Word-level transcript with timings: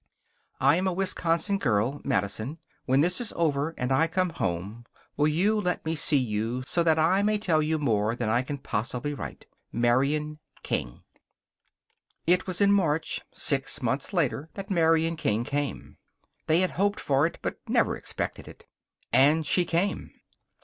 I 0.59 0.77
am 0.77 0.87
a 0.87 0.93
Wisconsin 0.93 1.59
girl 1.59 2.01
Madison. 2.03 2.57
When 2.87 3.01
this 3.01 3.21
is 3.21 3.31
over 3.35 3.75
and 3.77 3.91
I 3.91 4.07
come 4.07 4.31
home, 4.31 4.87
will 5.15 5.27
you 5.27 5.59
let 5.61 5.85
me 5.85 5.93
see 5.93 6.17
you 6.17 6.63
so 6.65 6.81
that 6.81 6.97
I 6.97 7.21
may 7.21 7.37
tell 7.37 7.61
you 7.61 7.77
more 7.77 8.15
than 8.15 8.27
I 8.27 8.41
can 8.41 8.57
possibly 8.57 9.13
write? 9.13 9.45
MARIAN 9.71 10.39
KING 10.63 11.03
It 12.25 12.47
was 12.47 12.61
in 12.61 12.71
March, 12.71 13.21
six 13.31 13.79
months 13.83 14.11
later, 14.11 14.49
that 14.55 14.71
Marian 14.71 15.17
King 15.17 15.43
came. 15.43 15.97
They 16.47 16.61
had 16.61 16.71
hoped 16.71 16.99
for 16.99 17.27
it, 17.27 17.37
but 17.43 17.59
never 17.67 17.95
expected 17.95 18.47
it. 18.47 18.65
And 19.13 19.45
she 19.45 19.65
came. 19.65 20.09